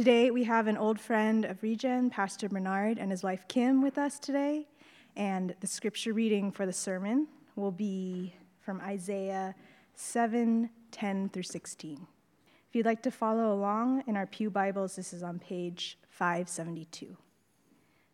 [0.00, 3.98] Today, we have an old friend of Regen, Pastor Bernard, and his wife Kim with
[3.98, 4.66] us today.
[5.14, 9.54] And the scripture reading for the sermon will be from Isaiah
[9.96, 12.06] 7 10 through 16.
[12.66, 17.14] If you'd like to follow along in our Pew Bibles, this is on page 572.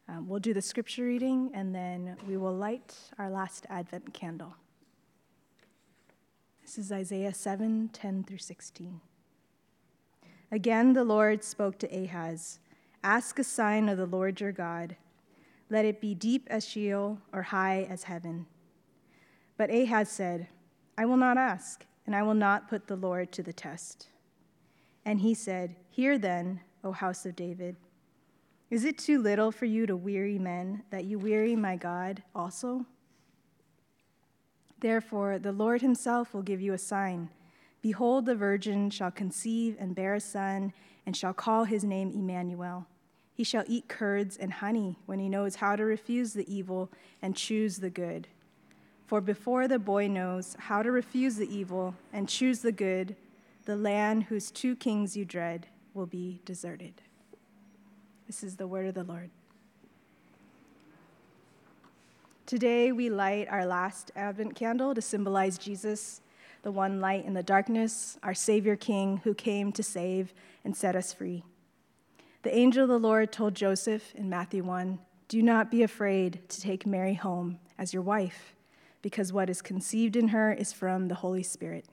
[0.08, 4.56] Um, we'll do the scripture reading and then we will light our last Advent candle.
[6.62, 9.00] This is Isaiah 7 10 through 16.
[10.52, 12.60] Again, the Lord spoke to Ahaz
[13.02, 14.96] Ask a sign of the Lord your God.
[15.70, 18.46] Let it be deep as Sheol or high as heaven.
[19.56, 20.48] But Ahaz said,
[20.98, 24.08] I will not ask, and I will not put the Lord to the test.
[25.04, 27.76] And he said, Hear then, O house of David.
[28.70, 32.86] Is it too little for you to weary men, that you weary my God also?
[34.80, 37.30] Therefore, the Lord himself will give you a sign.
[37.86, 40.72] Behold, the virgin shall conceive and bear a son,
[41.06, 42.84] and shall call his name Emmanuel.
[43.32, 46.90] He shall eat curds and honey when he knows how to refuse the evil
[47.22, 48.26] and choose the good.
[49.06, 53.14] For before the boy knows how to refuse the evil and choose the good,
[53.66, 57.02] the land whose two kings you dread will be deserted.
[58.26, 59.30] This is the word of the Lord.
[62.46, 66.20] Today we light our last Advent candle to symbolize Jesus
[66.66, 70.96] the one light in the darkness, our Savior King who came to save and set
[70.96, 71.44] us free.
[72.42, 76.60] The angel of the Lord told Joseph in Matthew 1 Do not be afraid to
[76.60, 78.56] take Mary home as your wife,
[79.00, 81.86] because what is conceived in her is from the Holy Spirit.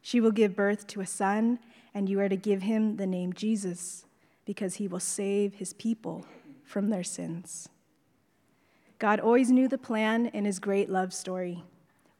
[0.00, 1.58] She will give birth to a son,
[1.92, 4.04] and you are to give him the name Jesus,
[4.44, 6.24] because he will save his people
[6.62, 7.68] from their sins.
[9.00, 11.64] God always knew the plan in his great love story.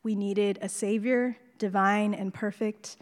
[0.03, 2.97] We needed a Savior divine and perfect,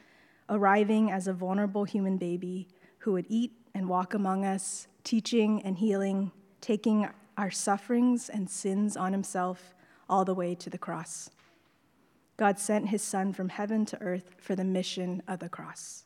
[0.51, 5.79] arriving as a vulnerable human baby who would eat and walk among us, teaching and
[5.79, 9.75] healing, taking our sufferings and sins on himself
[10.11, 11.31] all the way to the cross.
[12.37, 16.05] God sent his Son from heaven to earth for the mission of the cross.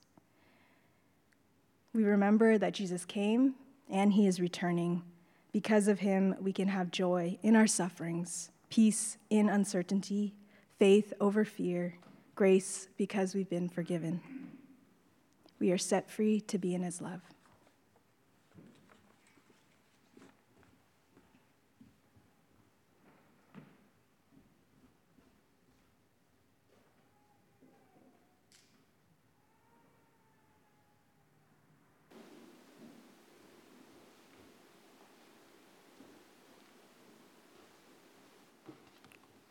[1.95, 3.55] We remember that Jesus came
[3.91, 5.03] and he is returning.
[5.53, 10.35] Because of him, we can have joy in our sufferings, peace in uncertainty,
[10.79, 11.99] faith over fear,
[12.35, 14.21] grace because we've been forgiven.
[15.59, 17.21] We are set free to be in his love.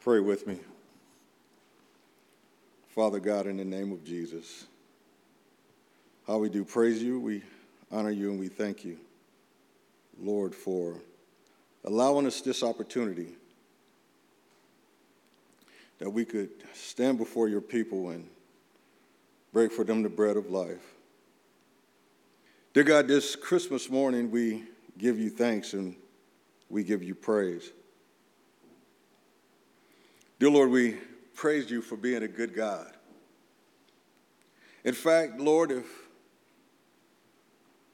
[0.04, 0.60] Pray with me.
[3.02, 4.66] Father God, in the name of Jesus,
[6.28, 7.42] how we do praise you, we
[7.92, 9.00] honor you, and we thank you,
[10.22, 10.98] Lord, for
[11.84, 13.30] allowing us this opportunity
[15.98, 18.30] that we could stand before your people and
[19.52, 20.94] break for them the bread of life.
[22.76, 24.66] Dear God, this Christmas morning we
[25.00, 25.96] give you thanks and
[26.70, 27.72] we give you praise.
[30.38, 31.00] Dear Lord, we
[31.34, 32.92] praise you for being a good God.
[34.84, 35.86] In fact, Lord, if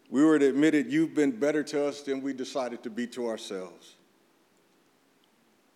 [0.09, 3.07] we were to admit it, you've been better to us than we decided to be
[3.07, 3.95] to ourselves.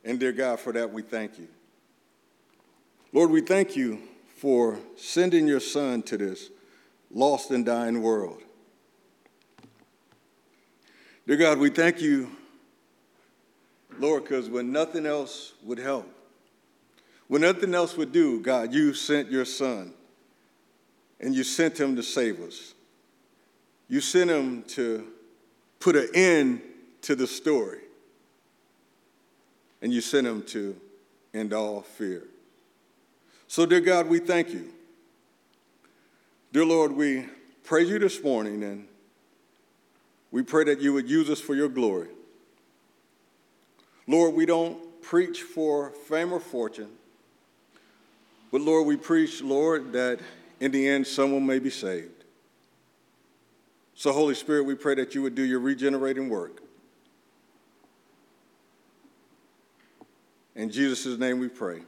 [0.03, 1.47] And dear God, for that we thank you.
[3.13, 3.99] Lord, we thank you
[4.37, 6.49] for sending your son to this
[7.13, 8.41] lost and dying world.
[11.27, 12.31] Dear God, we thank you,
[13.99, 16.09] Lord, because when nothing else would help,
[17.31, 19.93] when nothing else would do, God, you sent your son
[21.21, 22.73] and you sent him to save us.
[23.87, 25.07] You sent him to
[25.79, 26.61] put an end
[27.03, 27.79] to the story.
[29.81, 30.75] And you sent him to
[31.33, 32.23] end all fear.
[33.47, 34.69] So, dear God, we thank you.
[36.51, 37.27] Dear Lord, we
[37.63, 38.89] praise you this morning and
[40.31, 42.09] we pray that you would use us for your glory.
[44.05, 46.97] Lord, we don't preach for fame or fortune.
[48.51, 50.19] But Lord, we preach, Lord, that
[50.59, 52.25] in the end someone may be saved.
[53.95, 56.61] So, Holy Spirit, we pray that you would do your regenerating work.
[60.55, 61.81] In Jesus' name we pray.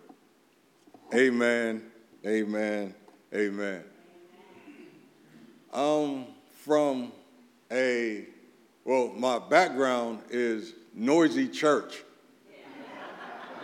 [1.13, 1.83] Amen,
[2.25, 2.95] amen,
[3.33, 3.83] amen.
[5.74, 6.25] I'm
[6.63, 7.12] from
[7.71, 8.25] a,
[8.86, 12.04] well, my background is noisy church.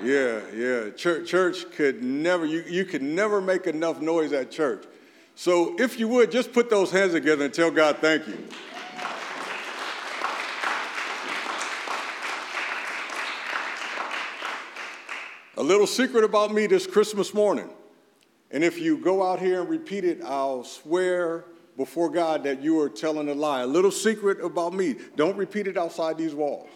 [0.02, 0.90] Yeah, yeah.
[0.92, 4.86] Church, church could never, you, you could never make enough noise at church.
[5.36, 8.38] So if you would, just put those hands together and tell God thank you.
[15.58, 17.70] A little secret about me this Christmas morning.
[18.52, 21.44] And if you go out here and repeat it, I'll swear
[21.76, 23.62] before God that you are telling a lie.
[23.62, 24.96] A little secret about me.
[25.18, 26.70] Don't repeat it outside these walls.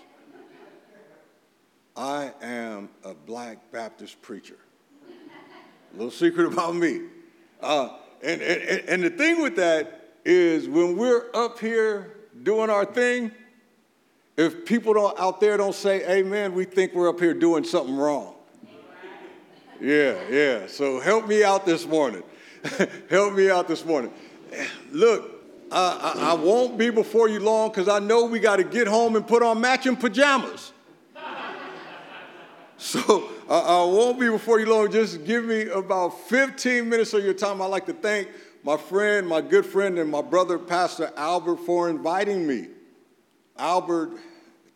[1.96, 4.58] I am a black Baptist preacher.
[5.08, 7.02] A little secret about me.
[7.62, 7.90] Uh,
[8.24, 13.32] and, and, and the thing with that is when we're up here doing our thing,
[14.38, 17.96] if people don't, out there don't say amen, we think we're up here doing something
[17.96, 18.34] wrong.
[19.80, 20.68] Yeah, yeah.
[20.68, 22.24] So help me out this morning.
[23.10, 24.12] help me out this morning.
[24.92, 25.30] Look,
[25.72, 28.88] I, I, I won't be before you long because I know we got to get
[28.88, 30.73] home and put on matching pajamas.
[32.84, 34.92] So uh, uh, I, I won't be before you long.
[34.92, 37.62] Just give me about 15 minutes of your time.
[37.62, 38.28] I'd like to thank
[38.62, 42.68] my friend, my good friend, and my brother, Pastor Albert, for inviting me.
[43.58, 44.12] Albert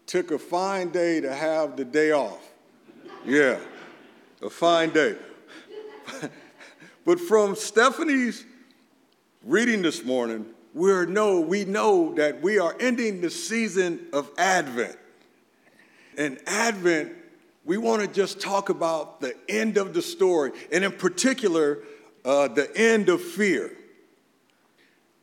[0.06, 2.40] took a fine day to have the day off.
[3.26, 3.60] Yeah,
[4.42, 5.18] a fine day.
[7.06, 8.46] but from Stephanie's
[9.44, 14.98] reading this morning, we know, we know that we are ending the season of Advent.
[16.18, 17.17] And Advent,
[17.68, 21.80] we want to just talk about the end of the story, and in particular,
[22.24, 23.76] uh, the end of fear.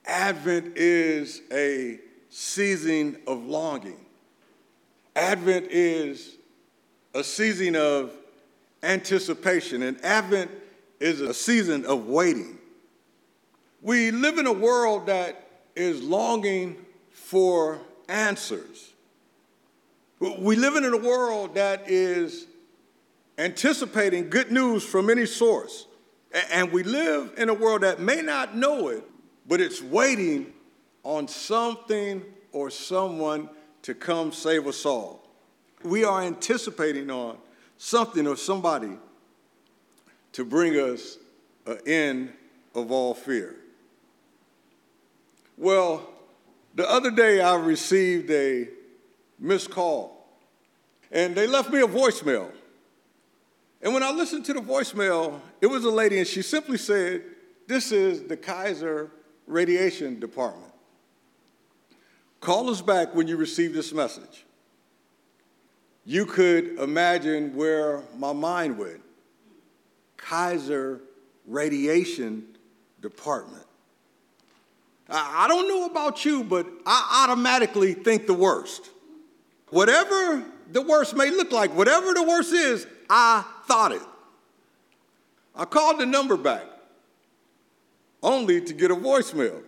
[0.05, 1.99] Advent is a
[2.29, 3.97] season of longing.
[5.17, 6.37] Advent is
[7.15, 8.13] a season of
[8.83, 10.51] anticipation, and Advent
[11.01, 12.59] is a season of waiting.
[13.81, 16.77] We live in a world that is longing
[17.11, 18.94] for answers.
[20.21, 22.47] We live in a world that is
[23.39, 25.87] anticipating good news from any source.
[26.51, 29.05] And we live in a world that may not know it,
[29.47, 30.53] but it's waiting
[31.03, 32.23] on something
[32.53, 33.49] or someone
[33.83, 35.29] to come save us all.
[35.85, 37.37] We are anticipating on
[37.77, 38.97] something or somebody
[40.33, 41.19] to bring us
[41.67, 42.33] an end
[42.75, 43.57] of all fear.
[45.57, 46.09] Well,
[46.75, 48.69] the other day I received a
[49.45, 50.27] missed call,
[51.13, 52.51] and they left me a voicemail.
[53.83, 57.23] And when I listened to the voicemail, it was a lady, and she simply said,
[57.67, 59.11] This is the Kaiser
[59.47, 60.73] Radiation Department.
[62.41, 64.45] Call us back when you receive this message.
[66.07, 69.01] You could imagine where my mind went.
[70.17, 71.01] Kaiser
[71.47, 72.45] Radiation
[73.01, 73.65] Department.
[75.09, 78.91] I don't know about you, but I automatically think the worst.
[79.75, 84.03] Whatever the worst may look like, whatever the worst is, I thought it.
[85.53, 86.63] I called the number back
[88.23, 89.61] only to get a voicemail.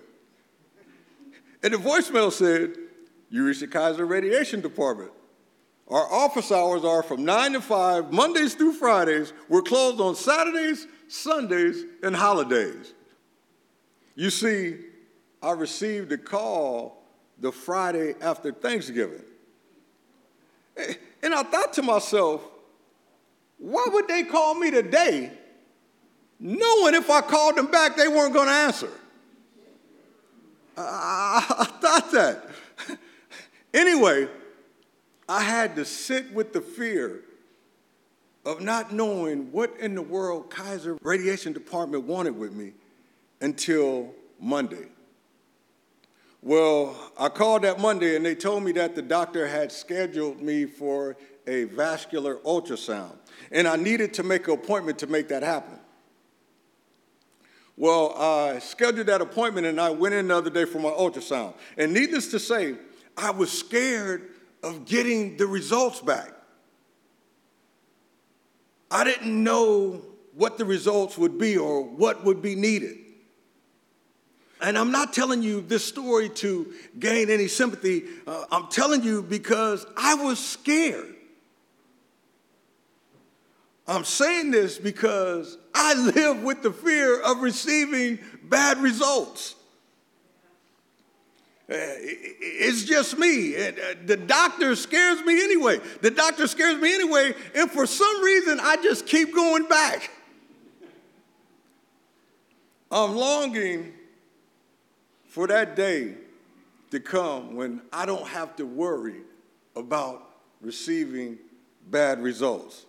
[1.60, 2.76] And the voicemail said,
[3.30, 5.10] You reached the Kaiser Radiation Department.
[5.88, 9.32] Our office hours are from 9 to 5, Mondays through Fridays.
[9.48, 12.94] We're closed on Saturdays, Sundays, and holidays.
[14.14, 14.76] You see,
[15.42, 17.02] I received a call
[17.40, 19.24] the Friday after Thanksgiving.
[21.22, 22.42] And I thought to myself,
[23.58, 25.30] why would they call me today
[26.38, 28.90] knowing if I called them back, they weren't going to answer?
[30.76, 32.50] I, thought that.
[33.74, 34.28] anyway,
[35.28, 37.22] I had to sit with the fear
[38.44, 42.72] of not knowing what in the world Kaiser Radiation Department wanted with me
[43.40, 44.86] until Monday.
[46.42, 50.64] Well, I called that Monday and they told me that the doctor had scheduled me
[50.64, 51.16] for
[51.46, 53.16] a vascular ultrasound,
[53.52, 55.78] and I needed to make an appointment to make that happen.
[57.76, 61.54] Well, I scheduled that appointment and I went in the other day for my ultrasound.
[61.76, 62.74] And needless to say,
[63.16, 64.30] I was scared
[64.62, 66.32] of getting the results back.
[68.90, 70.02] I didn't know
[70.34, 72.96] what the results would be or what would be needed.
[74.60, 78.04] And I'm not telling you this story to gain any sympathy.
[78.26, 81.14] Uh, I'm telling you because I was scared.
[83.86, 89.54] I'm saying this because I live with the fear of receiving bad results.
[91.68, 93.56] Uh, it's just me.
[93.56, 93.72] Uh,
[94.04, 95.80] the doctor scares me anyway.
[96.00, 100.10] The doctor scares me anyway, and for some reason, I just keep going back.
[102.90, 103.92] I'm longing
[105.36, 106.14] for that day
[106.90, 109.20] to come when I don't have to worry
[109.76, 110.30] about
[110.62, 111.36] receiving
[111.90, 112.86] bad results.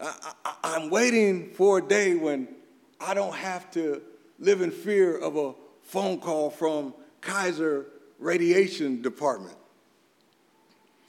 [0.00, 0.32] I,
[0.64, 2.48] am waiting for a day when
[2.98, 4.00] I don't have to
[4.38, 5.52] live in fear of a
[5.82, 7.88] phone call from Kaiser
[8.18, 9.58] Radiation Department.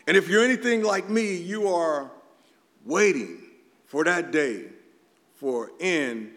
[0.05, 2.11] And if you're anything like me, you are
[2.83, 3.39] waiting
[3.85, 4.65] for that day
[5.35, 6.31] for end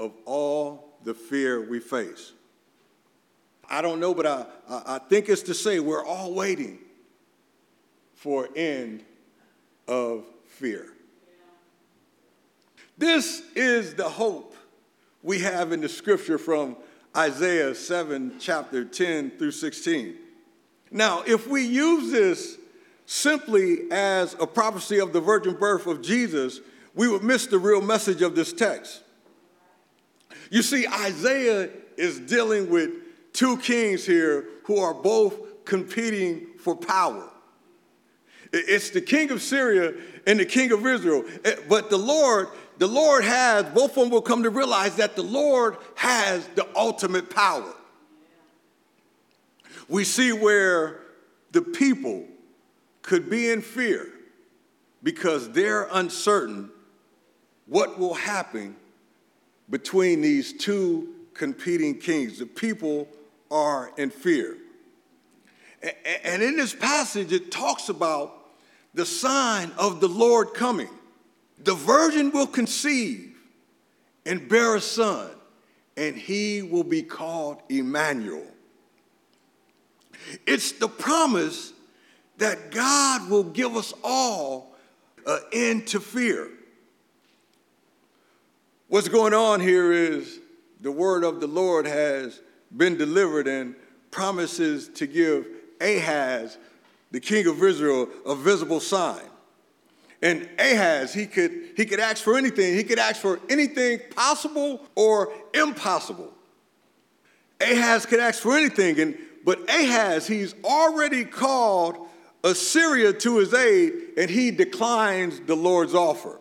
[0.00, 2.32] of all the fear we face.
[3.68, 6.78] I don't know, but I, I think it's to say we're all waiting
[8.14, 9.04] for end
[9.86, 10.88] of fear.
[12.96, 14.54] This is the hope
[15.22, 16.76] we have in the scripture from
[17.16, 20.16] Isaiah 7, chapter 10 through 16.
[20.90, 22.56] Now, if we use this
[23.06, 26.60] simply as a prophecy of the virgin birth of Jesus,
[26.94, 29.02] we would miss the real message of this text.
[30.50, 32.90] You see, Isaiah is dealing with
[33.34, 37.28] two kings here who are both competing for power.
[38.52, 39.92] It's the king of Syria
[40.26, 41.24] and the king of Israel.
[41.44, 42.48] Eh, but the Lord,
[42.78, 46.66] the Lord has, both of them will come to realize that the Lord has the
[46.76, 47.74] ultimate power.
[49.88, 51.00] We see where
[51.50, 52.24] the people
[53.02, 54.06] could be in fear
[55.02, 56.70] because they're uncertain
[57.66, 58.76] what will happen
[59.68, 62.38] between these two competing kings.
[62.38, 63.08] The people
[63.54, 64.58] are in fear.
[66.24, 68.34] And in this passage, it talks about
[68.94, 70.88] the sign of the Lord coming.
[71.62, 73.36] The virgin will conceive
[74.26, 75.30] and bear a son,
[75.96, 78.46] and he will be called Emmanuel.
[80.46, 81.72] It's the promise
[82.38, 84.74] that God will give us all
[85.24, 86.50] uh, an end to fear.
[88.88, 90.40] What's going on here is
[90.80, 92.40] the word of the Lord has
[92.76, 93.74] been delivered and
[94.10, 95.46] promises to give
[95.80, 96.58] Ahaz,
[97.10, 99.22] the king of Israel, a visible sign.
[100.22, 102.74] And Ahaz, he could, he could ask for anything.
[102.74, 106.32] He could ask for anything possible or impossible.
[107.60, 112.08] Ahaz could ask for anything, and, but Ahaz, he's already called
[112.42, 116.40] Assyria to his aid, and he declines the Lord's offer.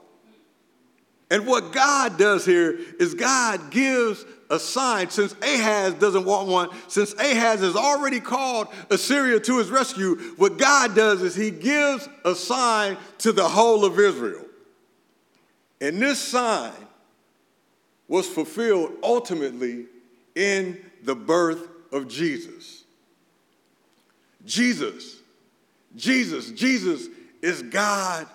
[1.32, 6.70] And what God does here is God gives a sign since Ahaz doesn't want one,
[6.88, 12.08] since Ahaz has already called Assyria to his rescue, what God does is he gives
[12.24, 14.46] a sign to the whole of Israel.
[15.82, 16.72] And this sign
[18.08, 19.88] was fulfilled ultimately
[20.36, 22.84] in the birth of Jesus.
[24.46, 25.18] Jesus,
[25.96, 27.08] Jesus, Jesus
[27.42, 28.28] is God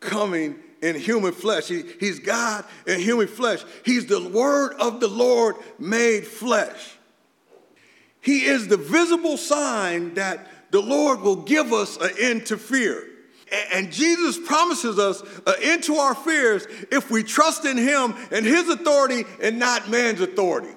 [0.00, 1.68] coming in human flesh.
[1.68, 3.62] He, he's God in human flesh.
[3.84, 6.96] He's the word of the Lord made flesh.
[8.20, 13.06] He is the visible sign that the Lord will give us an end to fear.
[13.72, 18.46] And Jesus promises us an end to our fears if we trust in Him and
[18.46, 20.74] His authority and not man's authority.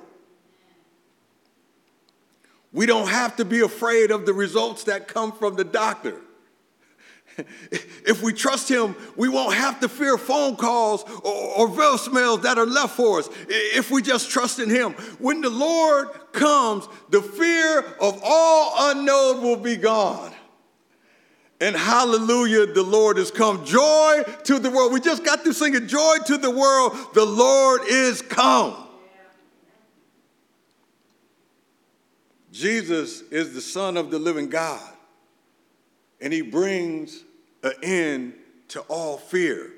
[2.72, 6.20] We don't have to be afraid of the results that come from the doctor.
[8.06, 12.58] If we trust Him, we won't have to fear phone calls or, or voicemails that
[12.58, 14.92] are left for us if we just trust in Him.
[15.20, 20.34] When the Lord comes, the fear of all unknown will be gone.
[21.62, 23.64] And hallelujah, the Lord has come.
[23.64, 24.92] Joy to the world.
[24.92, 25.88] We just got to sing it.
[25.88, 26.94] Joy to the world.
[27.14, 28.76] The Lord is come.
[32.52, 34.93] Jesus is the Son of the living God
[36.24, 37.26] and he brings
[37.64, 38.34] an end
[38.70, 39.72] to all fear.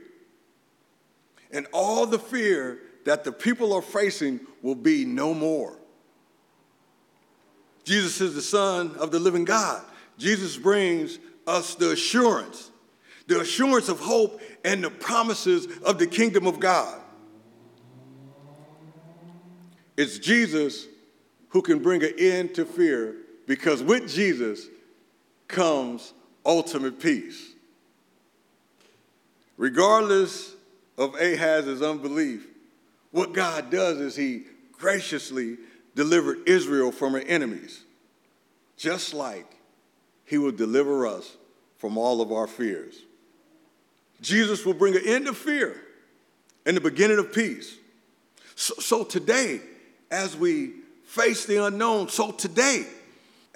[1.52, 5.76] And all the fear that the people are facing will be no more.
[7.84, 9.84] Jesus is the Son of the living God.
[10.20, 12.70] Jesus brings us the assurance,
[13.26, 17.02] the assurance of hope and the promises of the kingdom of God.
[19.98, 20.86] It's Jesus
[21.50, 23.16] who can bring an end to fear
[23.48, 24.68] because with Jesus
[25.48, 26.14] comes
[26.46, 27.52] ultimate peace.
[29.58, 30.54] Regardless
[30.98, 32.46] of Ahaz's unbelief,
[33.12, 35.58] what God does is he graciously
[35.96, 37.84] delivered Israel from her enemies,
[38.78, 39.46] just like
[40.26, 41.38] he will deliver us
[41.78, 42.96] from all of our fears.
[44.22, 45.76] Jesus will bring an end to fear
[46.66, 47.76] and the beginning of peace.
[48.56, 49.62] So, so today,
[50.12, 50.74] as we
[51.06, 52.86] face the unknown, so today,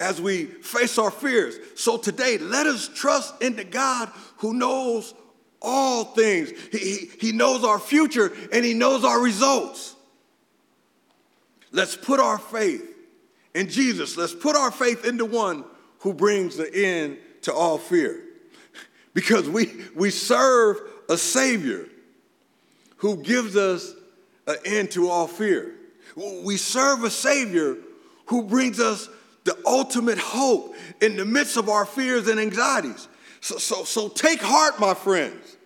[0.00, 1.56] as we face our fears.
[1.76, 5.14] So today, let us trust in the God who knows
[5.60, 6.50] all things.
[6.72, 9.94] He, he, he knows our future and He knows our results.
[11.70, 12.82] Let's put our faith
[13.54, 14.16] in Jesus.
[14.16, 15.64] Let's put our faith in the one
[16.00, 18.24] who brings the end to all fear.
[19.12, 21.88] Because we, we serve a Savior
[22.98, 23.92] who gives us
[24.46, 25.74] an end to all fear.
[26.14, 27.76] We serve a Savior
[28.26, 29.08] who brings us
[29.44, 33.08] the ultimate hope in the midst of our fears and anxieties.
[33.40, 35.56] So, so, so take heart, my friends.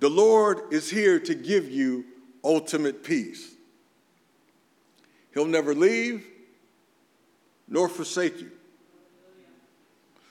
[0.00, 2.04] The Lord is here to give you
[2.42, 3.54] ultimate peace.
[5.32, 6.26] He'll never leave
[7.68, 8.50] nor forsake you.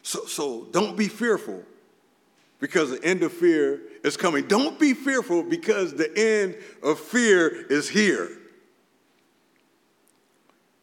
[0.03, 1.63] So, so don't be fearful
[2.59, 4.47] because the end of fear is coming.
[4.47, 8.29] Don't be fearful because the end of fear is here.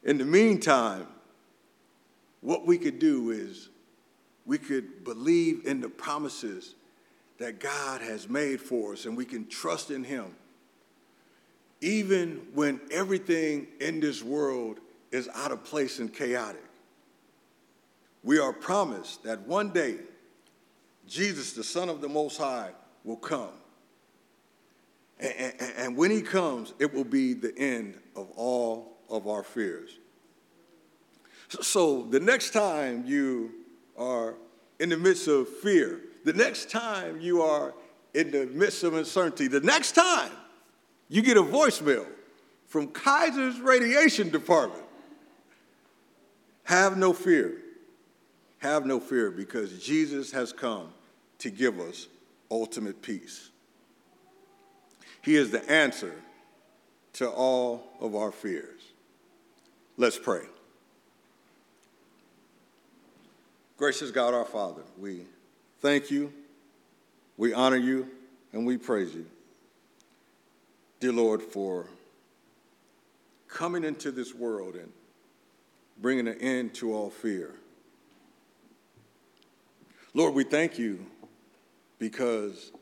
[0.03, 1.07] In the meantime,
[2.47, 3.71] what we could do is
[4.45, 6.77] we could believe in the promises
[7.39, 10.27] that God has made for us and we can trust in Him.
[11.81, 14.79] Even when everything in this world
[15.11, 16.63] is out of place and chaotic,
[18.23, 19.97] we are promised that one day
[21.09, 22.71] Jesus, the Son of the Most High,
[23.03, 23.51] will come.
[25.19, 29.43] And, and, and, when he comes, it will be the end of all of our
[29.43, 29.99] fears.
[31.49, 33.53] So, the next time you
[33.97, 34.35] are
[34.81, 37.73] in the midst of fear, the next time you are
[38.15, 40.33] in the midst of uncertainty, the next time
[41.09, 42.07] you get a voicemail
[42.67, 44.83] from Kaiser's radiation department,
[46.65, 47.59] have no fear.
[48.59, 50.89] Have no fear because Jesus has come
[51.39, 52.09] to give us
[52.51, 53.51] ultimate peace.
[55.23, 56.13] He is the answer
[57.15, 58.81] to all of our fears.
[59.97, 60.43] Let's pray.
[63.77, 65.21] Gracious God our Father, we
[65.81, 66.33] thank you,
[67.37, 68.09] we honor you,
[68.55, 69.27] and we praise you.
[70.99, 71.87] Dear Lord, for
[73.49, 74.91] coming into this world and
[75.99, 77.55] bringing an end to all fear.
[80.15, 81.05] Lord, we thank you
[81.99, 82.73] because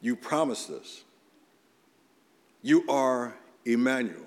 [0.00, 1.04] you promised us.
[2.62, 3.32] You are
[3.64, 4.26] Emmanuel.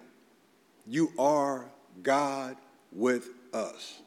[0.86, 1.66] You are
[2.02, 2.56] God
[2.94, 4.00] with us.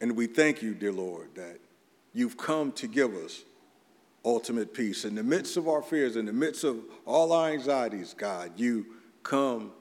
[0.00, 1.58] And we thank you, dear Lord, that
[2.12, 3.42] you've come to give us
[4.24, 5.04] ultimate peace.
[5.04, 8.86] In the midst of our fears, in the midst of all our anxieties, God, you
[9.22, 9.72] come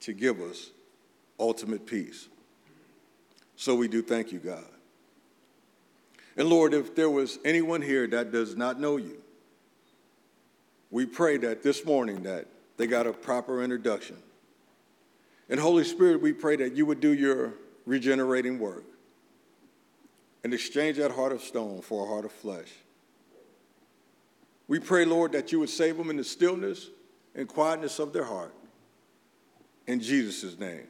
[0.00, 0.70] to give us
[1.38, 2.28] ultimate peace.
[3.56, 4.64] So we do thank you, God.
[6.36, 9.22] And Lord, if there was anyone here that does not know you,
[10.90, 14.16] we pray that this morning that they got a proper introduction.
[15.48, 17.54] And Holy Spirit, we pray that you would do your
[17.86, 18.84] regenerating work
[20.46, 22.68] and exchange that heart of stone for a heart of flesh.
[24.68, 26.88] We pray, Lord, that you would save them in the stillness
[27.34, 28.54] and quietness of their heart.
[29.88, 30.86] In Jesus' name.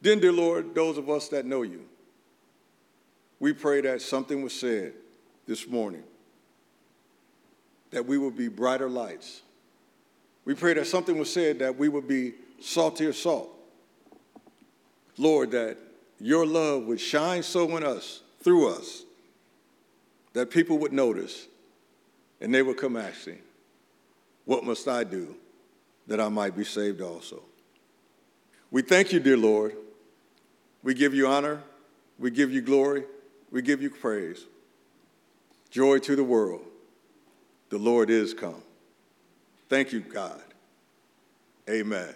[0.00, 1.84] Then, dear Lord, those of us that know you,
[3.38, 4.94] we pray that something was said
[5.46, 6.02] this morning,
[7.90, 9.42] that we would be brighter lights.
[10.46, 13.50] We pray that something was said that we would be saltier salt.
[15.18, 15.76] Lord, that
[16.22, 19.02] your love would shine so in us, through us,
[20.34, 21.48] that people would notice
[22.40, 23.38] and they would come asking,
[24.44, 25.34] What must I do
[26.06, 27.42] that I might be saved also?
[28.70, 29.76] We thank you, dear Lord.
[30.84, 31.62] We give you honor,
[32.18, 33.04] we give you glory,
[33.50, 34.46] we give you praise.
[35.70, 36.62] Joy to the world.
[37.70, 38.62] The Lord is come.
[39.68, 40.42] Thank you, God.
[41.68, 42.14] Amen.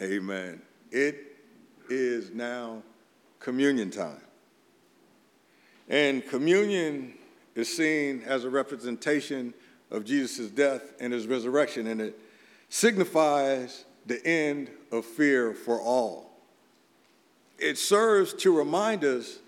[0.00, 0.62] Amen.
[0.90, 1.37] It
[1.90, 2.82] is now
[3.40, 4.20] communion time.
[5.88, 7.14] And communion
[7.54, 9.54] is seen as a representation
[9.90, 12.18] of Jesus' death and his resurrection, and it
[12.68, 16.30] signifies the end of fear for all.
[17.58, 19.38] It serves to remind us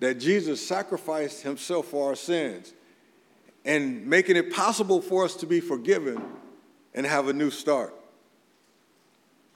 [0.00, 2.72] that Jesus sacrificed himself for our sins
[3.64, 6.22] and making it possible for us to be forgiven
[6.94, 7.94] and have a new start.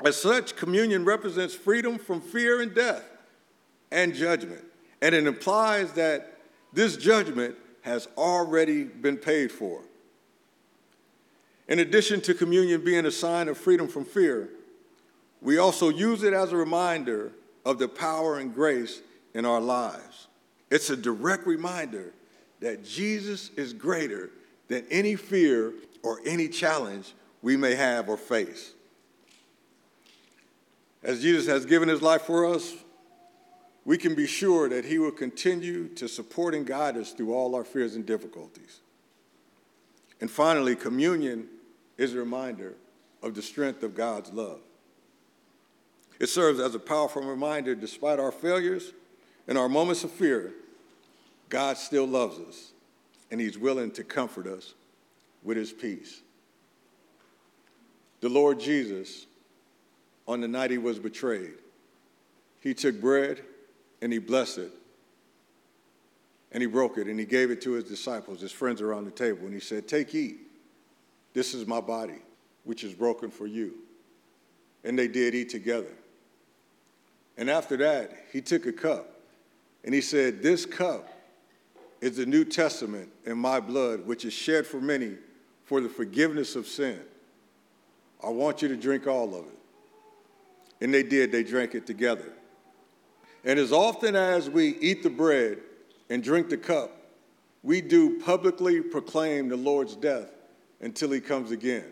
[0.05, 3.05] As such, communion represents freedom from fear and death
[3.91, 4.65] and judgment.
[5.01, 6.39] And it implies that
[6.73, 9.83] this judgment has already been paid for.
[11.69, 14.51] In addition to communion being a sign of freedom from fear,
[15.41, 17.33] we also use it as a reminder
[17.65, 19.01] of the power and grace
[19.33, 20.29] in our lives.
[20.71, 22.13] It's a direct reminder
[22.61, 24.31] that Jesus is greater
[24.69, 28.74] than any fear or any challenge we may have or face.
[31.05, 32.75] As Jesus has given his life for us,
[33.85, 37.55] we can be sure that he will continue to support and guide us through all
[37.55, 38.81] our fears and difficulties.
[40.21, 41.49] And finally, communion
[41.99, 42.75] is a reminder
[43.23, 44.61] of the strength of God's love.
[46.19, 48.93] It serves as a powerful reminder, despite our failures
[49.47, 50.55] and our moments of fear,
[51.51, 52.73] God still loves us,
[53.31, 54.73] and He's willing to comfort us
[55.43, 56.23] with His peace.
[58.21, 59.27] The Lord Jesus,
[60.27, 61.55] on the night He was betrayed,
[62.61, 63.41] He took bread
[64.03, 64.73] and He blessed it,
[66.53, 69.11] And he broke it and he gave it to his disciples, his friends around the
[69.11, 70.39] table, and he said, Take, eat.
[71.33, 72.23] This is my body,
[72.63, 73.75] which is broken for you.
[74.85, 75.91] And they did eat together.
[77.37, 79.19] And after that, he took a cup
[79.83, 81.09] and he said, This cup
[82.01, 85.17] is the New Testament in my blood, which is shed for many
[85.65, 87.01] for the forgiveness of sin.
[88.23, 89.59] I want you to drink all of it.
[90.85, 92.31] And they did, they drank it together.
[93.43, 95.61] And as often as we eat the bread
[96.11, 96.95] and drink the cup,
[97.63, 100.29] we do publicly proclaim the Lord's death
[100.83, 101.87] until he comes again.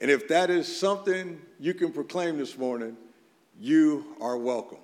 [0.00, 2.96] And if that is something you can proclaim this morning,
[3.60, 4.78] you are welcome.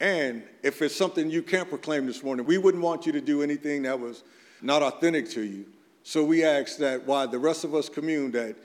[0.00, 3.42] And if it's something you can't proclaim this morning, we wouldn't want you to do
[3.42, 4.24] anything that was
[4.62, 5.66] not authentic to you.
[6.02, 8.56] So we ask that while the rest of us commune, that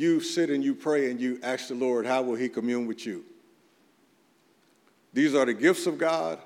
[0.00, 3.04] you sit and you pray and you ask the Lord, how will he commune with
[3.04, 3.24] you?
[5.12, 6.38] These are the gifts of God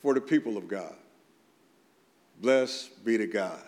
[0.00, 0.94] for the people of God.
[2.40, 3.62] Bless be to God.